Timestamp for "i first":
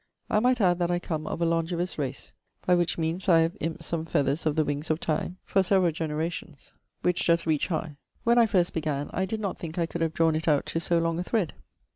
8.39-8.73